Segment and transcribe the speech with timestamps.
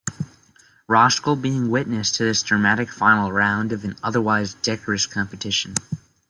[0.89, 5.75] Roskell being witness to this dramatic final round of an otherwise decorous competition.